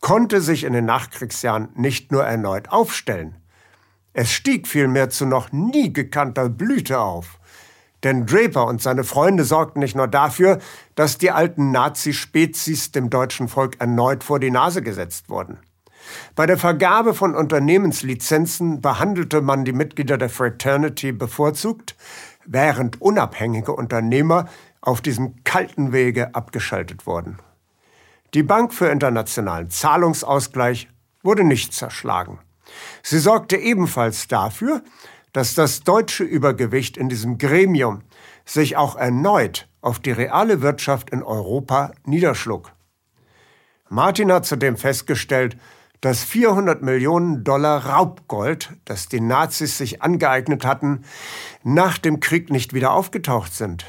konnte 0.00 0.40
sich 0.40 0.64
in 0.64 0.72
den 0.72 0.86
Nachkriegsjahren 0.86 1.68
nicht 1.74 2.10
nur 2.10 2.24
erneut 2.24 2.70
aufstellen, 2.70 3.40
es 4.12 4.32
stieg 4.32 4.66
vielmehr 4.66 5.08
zu 5.08 5.24
noch 5.24 5.52
nie 5.52 5.92
gekannter 5.92 6.48
Blüte 6.48 6.98
auf. 6.98 7.38
Denn 8.02 8.26
Draper 8.26 8.66
und 8.66 8.82
seine 8.82 9.04
Freunde 9.04 9.44
sorgten 9.44 9.80
nicht 9.80 9.94
nur 9.94 10.08
dafür, 10.08 10.58
dass 10.94 11.18
die 11.18 11.30
alten 11.30 11.70
Nazi-Spezies 11.70 12.92
dem 12.92 13.10
deutschen 13.10 13.48
Volk 13.48 13.80
erneut 13.80 14.24
vor 14.24 14.40
die 14.40 14.50
Nase 14.50 14.82
gesetzt 14.82 15.28
wurden. 15.28 15.58
Bei 16.34 16.46
der 16.46 16.58
Vergabe 16.58 17.14
von 17.14 17.34
Unternehmenslizenzen 17.34 18.80
behandelte 18.80 19.40
man 19.40 19.64
die 19.64 19.72
Mitglieder 19.72 20.18
der 20.18 20.30
Fraternity 20.30 21.12
bevorzugt, 21.12 21.96
während 22.46 23.00
unabhängige 23.00 23.72
Unternehmer 23.72 24.48
auf 24.80 25.00
diesem 25.00 25.42
kalten 25.44 25.92
Wege 25.92 26.34
abgeschaltet 26.34 27.06
wurden. 27.06 27.38
Die 28.34 28.42
Bank 28.42 28.72
für 28.72 28.88
internationalen 28.88 29.70
Zahlungsausgleich 29.70 30.88
wurde 31.22 31.44
nicht 31.44 31.74
zerschlagen. 31.74 32.38
Sie 33.02 33.18
sorgte 33.18 33.56
ebenfalls 33.56 34.28
dafür, 34.28 34.82
dass 35.32 35.54
das 35.54 35.82
deutsche 35.82 36.24
Übergewicht 36.24 36.96
in 36.96 37.08
diesem 37.08 37.38
Gremium 37.38 38.02
sich 38.44 38.76
auch 38.76 38.96
erneut 38.96 39.68
auf 39.80 39.98
die 39.98 40.12
reale 40.12 40.62
Wirtschaft 40.62 41.10
in 41.10 41.22
Europa 41.22 41.92
niederschlug. 42.04 42.72
Martin 43.88 44.32
hat 44.32 44.46
zudem 44.46 44.76
festgestellt, 44.76 45.56
dass 46.00 46.24
400 46.24 46.82
Millionen 46.82 47.44
Dollar 47.44 47.86
Raubgold, 47.86 48.70
das 48.84 49.08
die 49.08 49.20
Nazis 49.20 49.76
sich 49.78 50.02
angeeignet 50.02 50.64
hatten, 50.64 51.04
nach 51.62 51.98
dem 51.98 52.20
Krieg 52.20 52.50
nicht 52.50 52.72
wieder 52.72 52.92
aufgetaucht 52.92 53.54
sind. 53.54 53.84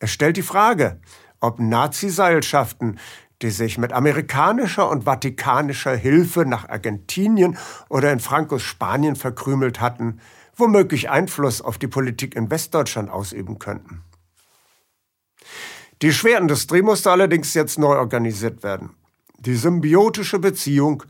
Er 0.00 0.08
stellt 0.08 0.36
die 0.36 0.42
Frage, 0.42 1.00
ob 1.40 1.60
Nazi-Seilschaften, 1.60 2.98
die 3.42 3.50
sich 3.50 3.78
mit 3.78 3.92
amerikanischer 3.92 4.90
und 4.90 5.04
vatikanischer 5.04 5.96
Hilfe 5.96 6.44
nach 6.44 6.68
Argentinien 6.68 7.56
oder 7.88 8.12
in 8.12 8.20
Frankos 8.20 8.62
Spanien 8.62 9.16
verkrümelt 9.16 9.80
hatten, 9.80 10.20
womöglich 10.56 11.08
Einfluss 11.10 11.62
auf 11.62 11.78
die 11.78 11.88
Politik 11.88 12.34
in 12.34 12.50
Westdeutschland 12.50 13.08
ausüben 13.08 13.58
könnten. 13.58 14.02
Die 16.02 16.12
Schwerindustrie 16.12 16.82
musste 16.82 17.10
allerdings 17.10 17.54
jetzt 17.54 17.78
neu 17.78 17.96
organisiert 17.96 18.62
werden. 18.62 18.90
Die 19.40 19.54
symbiotische 19.54 20.38
Beziehung, 20.38 21.02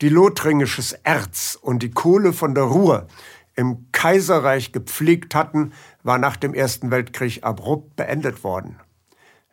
die 0.00 0.08
lothringisches 0.08 0.92
Erz 1.04 1.58
und 1.60 1.82
die 1.82 1.90
Kohle 1.90 2.32
von 2.32 2.54
der 2.54 2.64
Ruhr 2.64 3.06
im 3.54 3.86
Kaiserreich 3.92 4.72
gepflegt 4.72 5.34
hatten, 5.34 5.72
war 6.02 6.16
nach 6.16 6.36
dem 6.36 6.54
Ersten 6.54 6.90
Weltkrieg 6.90 7.44
abrupt 7.44 7.94
beendet 7.96 8.44
worden. 8.44 8.80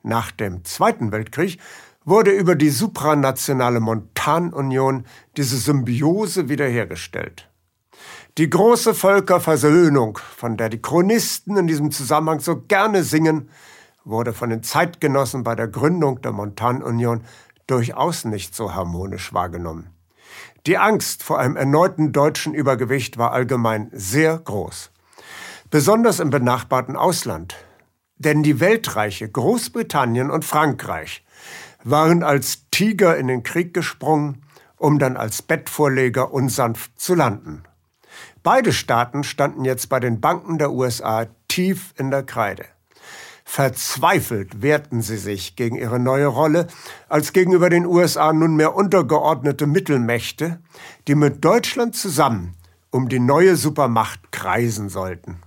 Nach 0.04 0.32
dem 0.32 0.64
Zweiten 0.64 1.12
Weltkrieg 1.12 1.60
wurde 2.06 2.32
über 2.32 2.56
die 2.56 2.70
supranationale 2.70 3.82
Montanunion 3.82 5.06
diese 5.36 5.58
Symbiose 5.58 6.48
wiederhergestellt. 6.48 7.50
Die 8.38 8.50
große 8.50 8.94
Völkerversöhnung, 8.94 10.18
von 10.38 10.56
der 10.56 10.70
die 10.70 10.82
Chronisten 10.82 11.58
in 11.58 11.68
diesem 11.68 11.92
Zusammenhang 11.92 12.40
so 12.40 12.62
gerne 12.62 13.04
singen, 13.04 13.50
wurde 14.06 14.34
von 14.34 14.50
den 14.50 14.64
Zeitgenossen 14.64 15.44
bei 15.44 15.56
der 15.56 15.68
Gründung 15.68 16.22
der 16.22 16.32
Montanunion 16.32 17.24
durchaus 17.68 18.26
nicht 18.26 18.56
so 18.56 18.74
harmonisch 18.74 19.34
wahrgenommen. 19.34 19.90
Die 20.66 20.78
Angst 20.78 21.24
vor 21.24 21.40
einem 21.40 21.56
erneuten 21.56 22.12
deutschen 22.12 22.54
Übergewicht 22.54 23.18
war 23.18 23.32
allgemein 23.32 23.90
sehr 23.92 24.38
groß. 24.38 24.92
Besonders 25.70 26.20
im 26.20 26.30
benachbarten 26.30 26.96
Ausland. 26.96 27.56
Denn 28.16 28.44
die 28.44 28.60
Weltreiche 28.60 29.28
Großbritannien 29.28 30.32
und 30.32 30.46
Frankreich 30.46 31.26
waren 31.84 32.24
als 32.24 32.70
Tiger 32.72 33.18
in 33.18 33.28
den 33.28 33.44
Krieg 33.44 33.74
gesprungen, 33.74 34.46
um 34.78 35.00
dann 35.00 35.18
als 35.18 35.42
Bettvorleger 35.42 36.32
unsanft 36.32 37.00
zu 37.00 37.16
landen. 37.16 37.64
Beide 38.44 38.72
Staaten 38.72 39.24
standen 39.24 39.66
jetzt 39.66 39.90
bei 39.90 40.00
den 40.00 40.22
Banken 40.22 40.58
der 40.58 40.72
USA 40.72 41.28
tief 41.48 41.94
in 41.98 42.12
der 42.12 42.24
Kreide. 42.24 42.66
Verzweifelt 43.46 44.62
wehrten 44.62 45.02
sie 45.02 45.18
sich 45.18 45.56
gegen 45.56 45.76
ihre 45.76 46.00
neue 46.00 46.28
Rolle 46.28 46.68
als 47.10 47.34
gegenüber 47.34 47.70
den 47.70 47.86
USA 47.86 48.34
nunmehr 48.34 48.76
untergeordnete 48.76 49.68
Mittelmächte, 49.68 50.60
die 51.08 51.16
mit 51.16 51.44
Deutschland 51.44 51.96
zusammen 51.96 52.56
um 52.90 53.10
die 53.10 53.20
neue 53.20 53.56
Supermacht 53.56 54.32
kreisen 54.32 54.88
sollten. 54.88 55.42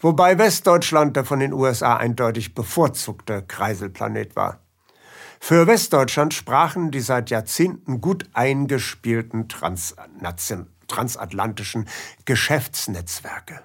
Wobei 0.00 0.38
Westdeutschland 0.38 1.16
der 1.16 1.24
von 1.24 1.40
den 1.40 1.52
USA 1.52 1.96
eindeutig 1.96 2.54
bevorzugte 2.54 3.42
Kreiselplanet 3.42 4.36
war. 4.36 4.60
Für 5.40 5.66
Westdeutschland 5.66 6.34
sprachen 6.34 6.90
die 6.90 7.00
seit 7.00 7.30
Jahrzehnten 7.30 8.00
gut 8.00 8.28
eingespielten 8.32 9.48
transatlantischen 9.48 11.88
Geschäftsnetzwerke. 12.24 13.60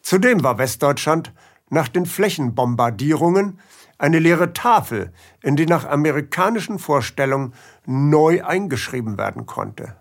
Zudem 0.00 0.44
war 0.44 0.58
Westdeutschland 0.58 1.32
nach 1.70 1.88
den 1.88 2.06
Flächenbombardierungen 2.06 3.58
eine 3.98 4.18
leere 4.18 4.52
Tafel, 4.52 5.12
in 5.42 5.56
die 5.56 5.66
nach 5.66 5.84
amerikanischen 5.84 6.78
Vorstellungen 6.78 7.54
neu 7.86 8.44
eingeschrieben 8.44 9.18
werden 9.18 9.46
konnte. 9.46 9.96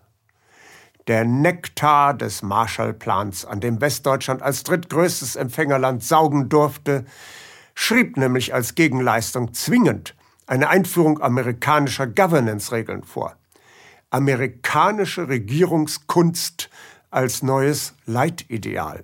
Der 1.08 1.26
Nektar 1.26 2.14
des 2.14 2.44
Marshallplans, 2.44 3.46
an 3.46 3.60
dem 3.60 3.82
Westdeutschland 3.82 4.42
als 4.42 4.64
drittgrößtes 4.64 5.36
Empfängerland 5.36 6.04
saugen 6.04 6.50
durfte, 6.50 7.06
schrieb 7.76 8.18
nämlich 8.18 8.54
als 8.54 8.76
Gegenleistung 8.76 9.54
zwingend 9.54 10.16
eine 10.48 10.70
Einführung 10.70 11.22
amerikanischer 11.22 12.08
Governance-Regeln 12.08 13.04
vor. 13.04 13.36
Amerikanische 14.12 15.28
Regierungskunst 15.28 16.70
als 17.10 17.44
neues 17.44 17.96
Leitideal 18.06 19.04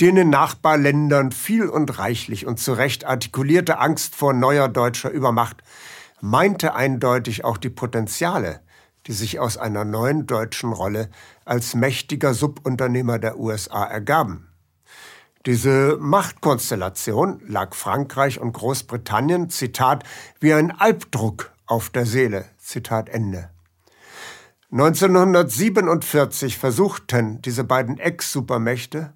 die 0.00 0.08
in 0.08 0.16
den 0.16 0.30
Nachbarländern 0.30 1.32
viel 1.32 1.68
und 1.68 1.98
reichlich 1.98 2.46
und 2.46 2.58
zu 2.58 2.72
Recht 2.72 3.04
artikulierte 3.04 3.78
Angst 3.78 4.14
vor 4.14 4.32
neuer 4.32 4.68
deutscher 4.68 5.10
Übermacht 5.10 5.62
meinte 6.20 6.74
eindeutig 6.74 7.44
auch 7.44 7.58
die 7.58 7.70
Potenziale, 7.70 8.60
die 9.06 9.12
sich 9.12 9.38
aus 9.38 9.58
einer 9.58 9.84
neuen 9.84 10.26
deutschen 10.26 10.72
Rolle 10.72 11.10
als 11.44 11.74
mächtiger 11.74 12.34
Subunternehmer 12.34 13.18
der 13.18 13.38
USA 13.38 13.84
ergaben. 13.84 14.48
Diese 15.46 15.98
Machtkonstellation 16.00 17.42
lag 17.46 17.74
Frankreich 17.74 18.40
und 18.40 18.52
Großbritannien, 18.52 19.50
Zitat, 19.50 20.04
wie 20.40 20.54
ein 20.54 20.70
Albdruck 20.70 21.52
auf 21.66 21.90
der 21.90 22.06
Seele, 22.06 22.46
Zitat 22.56 23.10
Ende. 23.10 23.50
1947 24.72 26.56
versuchten 26.56 27.42
diese 27.42 27.62
beiden 27.62 27.98
Ex-Supermächte 27.98 29.12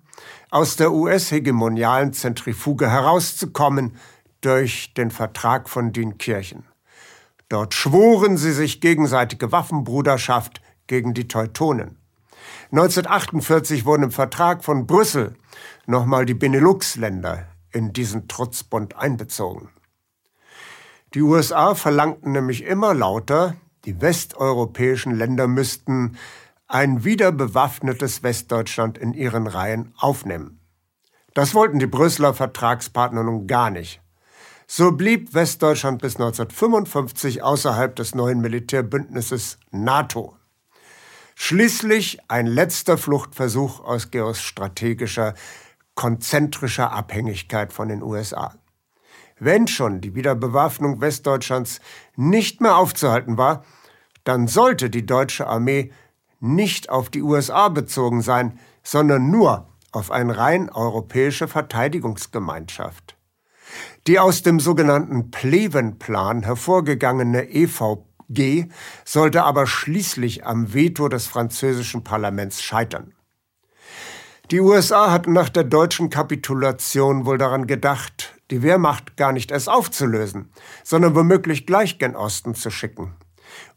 aus 0.51 0.77
der 0.77 0.93
US-hegemonialen 0.93 2.13
Zentrifuge 2.13 2.91
herauszukommen 2.91 3.97
durch 4.41 4.95
den 4.95 5.11
Vertrag 5.11 5.69
von 5.69 5.93
Dünkirchen. 5.93 6.65
Dort 7.49 7.75
schworen 7.75 8.37
sie 8.37 8.53
sich 8.53 8.81
gegenseitige 8.81 9.53
Waffenbruderschaft 9.53 10.61
gegen 10.87 11.15
die 11.15 11.29
Teutonen. 11.29 11.97
1948 12.71 13.85
wurden 13.85 14.05
im 14.05 14.11
Vertrag 14.11 14.65
von 14.65 14.87
Brüssel 14.87 15.35
nochmal 15.87 16.27
die 16.27 16.35
Benelux-Länder 16.35 17.47
in 17.73 17.93
diesen 17.93 18.29
Trutzbund 18.29 18.97
einbezogen. 18.97 19.71
Die 21.15 21.23
USA 21.23 21.75
verlangten 21.75 22.33
nämlich 22.33 22.65
immer 22.65 22.93
lauter, 22.93 23.57
die 23.87 24.01
westeuropäischen 24.03 25.17
Länder 25.17 25.49
müssten 25.49 26.19
ein 26.69 27.03
wieder 27.03 27.33
bewaffnetes 27.33 28.23
Westdeutschland 28.23 28.99
in 28.99 29.15
ihren 29.15 29.47
Reihen 29.47 29.95
aufnehmen. 29.97 30.61
Das 31.33 31.55
wollten 31.55 31.79
die 31.79 31.87
Brüsseler 31.87 32.35
Vertragspartner 32.35 33.25
nun 33.25 33.47
gar 33.47 33.71
nicht. 33.71 34.03
So 34.67 34.93
blieb 34.93 35.33
Westdeutschland 35.33 36.03
bis 36.03 36.17
1955 36.17 37.43
außerhalb 37.43 37.97
des 37.97 38.15
neuen 38.15 38.43
Militärbündnisses 38.43 39.59
NATO. 39.71 40.37
Schließlich 41.35 42.19
ein 42.29 42.47
letzter 42.47 42.99
Fluchtversuch 42.99 43.81
aus 43.81 44.11
geostrategischer, 44.11 45.35
konzentrischer 45.95 46.93
Abhängigkeit 46.93 47.73
von 47.73 47.89
den 47.89 48.03
USA. 48.03 48.55
Wenn 49.39 49.69
schon 49.69 50.03
die 50.03 50.15
Wiederbewaffnung 50.15 51.01
Westdeutschlands 51.01 51.81
nicht 52.17 52.61
mehr 52.61 52.77
aufzuhalten 52.77 53.39
war, 53.39 53.65
dann 54.25 54.49
sollte 54.49 54.91
die 54.91 55.07
deutsche 55.07 55.47
Armee 55.47 55.93
nicht 56.41 56.91
auf 56.91 57.11
die 57.11 57.23
USA 57.23 57.69
bezogen 57.69 58.23
sein, 58.23 58.59
sondern 58.83 59.31
nur 59.31 59.69
auf 59.93 60.11
eine 60.11 60.37
rein 60.37 60.71
europäische 60.71 61.49
Verteidigungsgemeinschaft. 61.49 63.17
Die 64.07 64.19
aus 64.19 64.43
dem 64.43 64.61
sogenannten 64.61 65.31
Pleven-Plan 65.31 66.43
hervorgegangene 66.43 67.51
EVG 67.51 68.71
sollte 69.05 69.45
aber 69.45 69.67
schließlich 69.67 70.47
am 70.47 70.73
Veto 70.73 71.09
des 71.09 71.27
französischen 71.27 72.05
Parlaments 72.05 72.63
scheitern. 72.63 73.15
Die 74.51 74.61
USA 74.61 75.11
hatten 75.11 75.35
nach 75.35 75.51
der 75.51 75.65
deutschen 75.65 76.09
Kapitulation 76.09 77.27
wohl 77.27 77.37
daran 77.37 77.67
gedacht, 77.67 78.35
die 78.51 78.63
Wehrmacht 78.63 79.19
gar 79.19 79.33
nicht 79.33 79.51
erst 79.51 79.69
aufzulösen, 79.69 80.51
sondern 80.85 81.15
womöglich 81.15 81.67
gleich 81.67 81.99
gen 81.99 82.17
Osten 82.17 82.55
zu 82.55 82.71
schicken. 82.71 83.15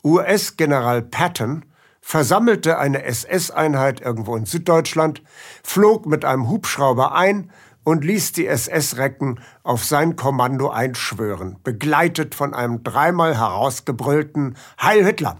US-General 0.02 1.02
Patton 1.02 1.65
versammelte 2.01 2.77
eine 2.77 3.03
SS-Einheit 3.03 4.01
irgendwo 4.01 4.35
in 4.35 4.45
Süddeutschland, 4.45 5.21
flog 5.63 6.05
mit 6.05 6.25
einem 6.25 6.49
Hubschrauber 6.49 7.13
ein 7.15 7.51
und 7.83 8.03
ließ 8.03 8.33
die 8.33 8.47
SS-Recken 8.47 9.39
auf 9.63 9.85
sein 9.85 10.15
Kommando 10.15 10.69
einschwören, 10.69 11.57
begleitet 11.63 12.35
von 12.35 12.53
einem 12.53 12.83
dreimal 12.83 13.37
herausgebrüllten 13.37 14.57
Heil 14.81 15.05
Hitler. 15.05 15.37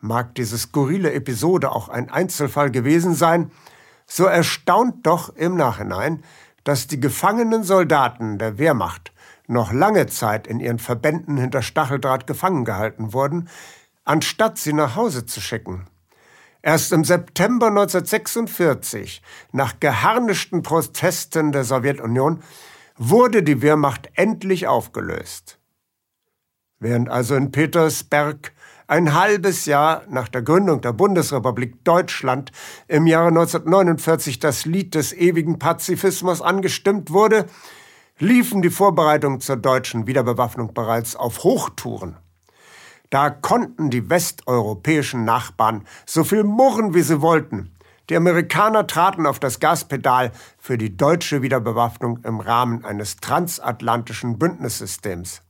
Mag 0.00 0.34
diese 0.34 0.58
skurrile 0.58 1.12
Episode 1.12 1.72
auch 1.72 1.88
ein 1.88 2.10
Einzelfall 2.10 2.70
gewesen 2.70 3.14
sein, 3.14 3.50
so 4.06 4.24
erstaunt 4.24 5.06
doch 5.06 5.36
im 5.36 5.56
Nachhinein, 5.56 6.24
dass 6.64 6.86
die 6.86 7.00
gefangenen 7.00 7.62
Soldaten 7.62 8.38
der 8.38 8.58
Wehrmacht 8.58 9.12
noch 9.46 9.72
lange 9.72 10.06
Zeit 10.06 10.46
in 10.46 10.60
ihren 10.60 10.78
Verbänden 10.78 11.36
hinter 11.36 11.62
Stacheldraht 11.62 12.26
gefangen 12.26 12.64
gehalten 12.64 13.12
wurden, 13.12 13.48
anstatt 14.10 14.58
sie 14.58 14.72
nach 14.72 14.96
Hause 14.96 15.24
zu 15.24 15.40
schicken. 15.40 15.86
Erst 16.62 16.90
im 16.90 17.04
September 17.04 17.68
1946, 17.68 19.22
nach 19.52 19.78
geharnischten 19.78 20.62
Protesten 20.62 21.52
der 21.52 21.62
Sowjetunion, 21.62 22.42
wurde 22.96 23.44
die 23.44 23.62
Wehrmacht 23.62 24.10
endlich 24.14 24.66
aufgelöst. 24.66 25.60
Während 26.80 27.08
also 27.08 27.36
in 27.36 27.52
Petersberg 27.52 28.52
ein 28.88 29.14
halbes 29.14 29.66
Jahr 29.66 30.02
nach 30.08 30.26
der 30.26 30.42
Gründung 30.42 30.80
der 30.80 30.92
Bundesrepublik 30.92 31.84
Deutschland 31.84 32.50
im 32.88 33.06
Jahre 33.06 33.28
1949 33.28 34.40
das 34.40 34.64
Lied 34.64 34.96
des 34.96 35.12
ewigen 35.12 35.60
Pazifismus 35.60 36.42
angestimmt 36.42 37.12
wurde, 37.12 37.46
liefen 38.18 38.60
die 38.60 38.70
Vorbereitungen 38.70 39.40
zur 39.40 39.56
deutschen 39.56 40.08
Wiederbewaffnung 40.08 40.74
bereits 40.74 41.14
auf 41.14 41.44
Hochtouren. 41.44 42.16
Da 43.10 43.28
konnten 43.30 43.90
die 43.90 44.08
westeuropäischen 44.08 45.24
Nachbarn 45.24 45.84
so 46.06 46.22
viel 46.22 46.44
murren, 46.44 46.94
wie 46.94 47.02
sie 47.02 47.20
wollten. 47.20 47.72
Die 48.08 48.16
Amerikaner 48.16 48.86
traten 48.86 49.26
auf 49.26 49.38
das 49.38 49.60
Gaspedal 49.60 50.32
für 50.58 50.78
die 50.78 50.96
deutsche 50.96 51.42
Wiederbewaffnung 51.42 52.20
im 52.24 52.40
Rahmen 52.40 52.84
eines 52.84 53.16
transatlantischen 53.16 54.38
Bündnissystems. 54.38 55.42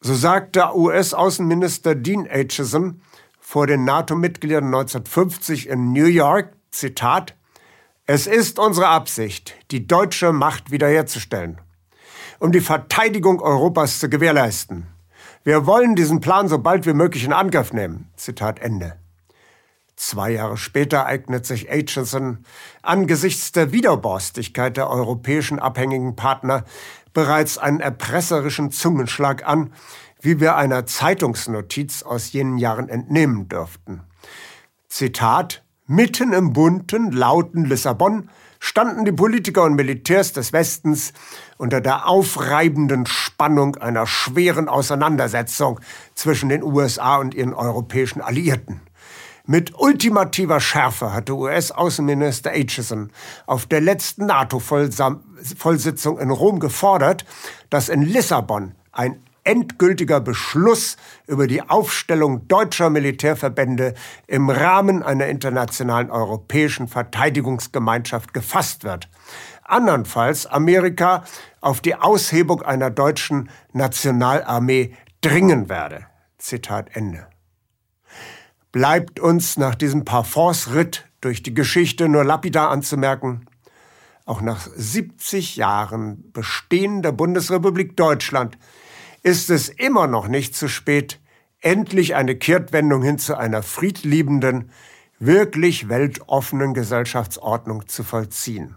So 0.00 0.14
sagte 0.14 0.74
US-Außenminister 0.74 1.94
Dean 1.94 2.26
Acheson 2.28 3.02
vor 3.38 3.66
den 3.66 3.84
NATO-Mitgliedern 3.84 4.64
1950 4.66 5.68
in 5.68 5.92
New 5.92 6.06
York, 6.06 6.52
Zitat, 6.70 7.36
Es 8.06 8.26
ist 8.26 8.58
unsere 8.58 8.88
Absicht, 8.88 9.54
die 9.72 9.86
deutsche 9.86 10.32
Macht 10.32 10.70
wiederherzustellen, 10.70 11.60
um 12.38 12.50
die 12.50 12.60
Verteidigung 12.60 13.40
Europas 13.40 13.98
zu 13.98 14.08
gewährleisten. 14.08 14.86
Wir 15.42 15.64
wollen 15.64 15.94
diesen 15.94 16.20
Plan 16.20 16.48
so 16.48 16.58
bald 16.58 16.84
wie 16.86 16.92
möglich 16.92 17.24
in 17.24 17.32
Angriff 17.32 17.72
nehmen. 17.72 18.10
Zitat 18.16 18.58
Ende. 18.58 18.96
Zwei 19.96 20.32
Jahre 20.32 20.58
später 20.58 21.06
eignet 21.06 21.46
sich 21.46 21.70
Aitchison 21.70 22.44
angesichts 22.82 23.50
der 23.52 23.72
Widerborstigkeit 23.72 24.76
der 24.76 24.90
europäischen 24.90 25.58
abhängigen 25.58 26.14
Partner 26.14 26.64
bereits 27.14 27.56
einen 27.56 27.80
erpresserischen 27.80 28.70
Zungenschlag 28.70 29.46
an, 29.46 29.72
wie 30.20 30.40
wir 30.40 30.56
einer 30.56 30.84
Zeitungsnotiz 30.84 32.02
aus 32.02 32.32
jenen 32.32 32.58
Jahren 32.58 32.90
entnehmen 32.90 33.48
dürften. 33.48 34.02
Zitat 34.88 35.62
Mitten 35.86 36.32
im 36.32 36.52
bunten, 36.52 37.10
lauten 37.12 37.64
Lissabon 37.64 38.30
standen 38.60 39.04
die 39.04 39.12
Politiker 39.12 39.64
und 39.64 39.74
Militärs 39.74 40.32
des 40.32 40.52
Westens 40.52 41.12
unter 41.56 41.80
der 41.80 42.06
aufreibenden 42.06 43.06
Spannung 43.06 43.74
einer 43.76 44.06
schweren 44.06 44.68
Auseinandersetzung 44.68 45.80
zwischen 46.14 46.50
den 46.50 46.62
USA 46.62 47.16
und 47.16 47.34
ihren 47.34 47.54
europäischen 47.54 48.20
Alliierten. 48.20 48.82
Mit 49.46 49.76
ultimativer 49.76 50.60
Schärfe 50.60 51.12
hatte 51.12 51.34
US-Außenminister 51.34 52.52
Aitchison 52.52 53.10
auf 53.46 53.66
der 53.66 53.80
letzten 53.80 54.26
NATO-Vollsitzung 54.26 56.18
in 56.20 56.30
Rom 56.30 56.60
gefordert, 56.60 57.24
dass 57.70 57.88
in 57.88 58.02
Lissabon 58.02 58.74
ein 58.92 59.20
endgültiger 59.44 60.20
Beschluss 60.20 60.96
über 61.26 61.46
die 61.46 61.62
Aufstellung 61.62 62.46
deutscher 62.48 62.90
Militärverbände 62.90 63.94
im 64.26 64.50
Rahmen 64.50 65.02
einer 65.02 65.26
internationalen 65.26 66.10
europäischen 66.10 66.88
Verteidigungsgemeinschaft 66.88 68.34
gefasst 68.34 68.84
wird. 68.84 69.08
Andernfalls 69.64 70.46
Amerika 70.46 71.24
auf 71.60 71.80
die 71.80 71.94
Aushebung 71.94 72.62
einer 72.62 72.90
deutschen 72.90 73.50
Nationalarmee 73.72 74.94
dringen 75.20 75.68
werde. 75.68 76.06
Zitat 76.38 76.96
Ende. 76.96 77.26
Bleibt 78.72 79.20
uns 79.20 79.56
nach 79.56 79.74
diesem 79.74 80.04
Parforce-Ritt 80.04 81.06
durch 81.20 81.42
die 81.42 81.54
Geschichte 81.54 82.08
nur 82.08 82.24
lapidar 82.24 82.70
anzumerken, 82.70 83.46
auch 84.26 84.40
nach 84.40 84.60
70 84.60 85.56
Jahren 85.56 86.30
Bestehen 86.32 87.02
der 87.02 87.12
Bundesrepublik 87.12 87.96
Deutschland 87.96 88.58
ist 89.22 89.50
es 89.50 89.68
immer 89.68 90.06
noch 90.06 90.28
nicht 90.28 90.54
zu 90.54 90.68
spät, 90.68 91.20
endlich 91.60 92.14
eine 92.14 92.36
Kehrtwendung 92.36 93.02
hin 93.02 93.18
zu 93.18 93.36
einer 93.36 93.62
friedliebenden, 93.62 94.70
wirklich 95.18 95.88
weltoffenen 95.88 96.74
Gesellschaftsordnung 96.74 97.86
zu 97.88 98.02
vollziehen. 98.02 98.76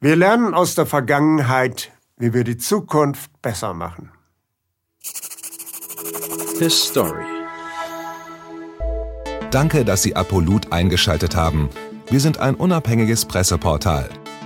Wir 0.00 0.16
lernen 0.16 0.52
aus 0.52 0.74
der 0.74 0.84
Vergangenheit, 0.86 1.90
wie 2.18 2.34
wir 2.34 2.44
die 2.44 2.58
Zukunft 2.58 3.30
besser 3.40 3.72
machen. 3.72 4.12
His 6.58 6.84
Story. 6.88 7.24
Danke, 9.50 9.84
dass 9.84 10.02
Sie 10.02 10.14
Apolut 10.16 10.72
eingeschaltet 10.72 11.34
haben. 11.34 11.70
Wir 12.10 12.20
sind 12.20 12.38
ein 12.38 12.54
unabhängiges 12.54 13.24
Presseportal. 13.24 14.10